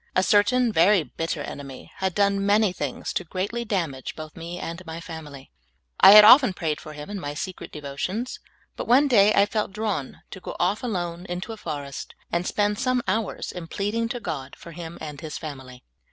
A 0.15 0.23
certain 0.23 0.73
very 0.73 1.03
bitter 1.03 1.43
enemy 1.43 1.91
had 1.97 2.15
done 2.15 2.43
many 2.43 2.73
things 2.73 3.13
to 3.13 3.23
greatly 3.23 3.63
damage 3.63 4.15
both 4.15 4.35
me 4.35 4.57
and 4.57 4.83
my 4.83 4.99
famil}^ 4.99 5.47
I 5.99 6.11
had 6.13 6.23
often 6.25 6.53
prayed 6.53 6.81
for 6.81 6.93
him 6.93 7.07
in 7.11 7.19
m}^ 7.19 7.37
secret 7.37 7.71
devotions, 7.71 8.39
but 8.75 8.87
one 8.87 9.07
day 9.07 9.31
I 9.35 9.45
felt 9.45 9.71
drawn 9.73 10.23
to 10.31 10.39
go 10.39 10.55
off 10.59 10.81
alone 10.81 11.27
into 11.29 11.53
a 11.53 11.55
forest 11.57 12.15
and 12.31 12.47
spend 12.47 12.79
some 12.79 13.03
hours 13.07 13.51
in 13.51 13.67
plead 13.67 13.91
PRAYING 13.91 13.91
FOR 13.91 13.97
AN 13.99 14.01
ENKMY. 14.01 14.01
II5 14.01 14.05
iug 14.05 14.11
to 14.11 14.25
God 14.25 14.55
for 14.55 14.71
him 14.71 14.97
aud 14.99 15.21
his 15.21 15.37
family. 15.37 15.83